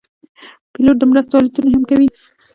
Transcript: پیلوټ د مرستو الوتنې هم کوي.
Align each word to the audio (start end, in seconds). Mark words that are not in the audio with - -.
پیلوټ 0.73 0.95
د 0.99 1.03
مرستو 1.11 1.35
الوتنې 1.39 1.69
هم 1.75 1.83
کوي. 1.89 2.07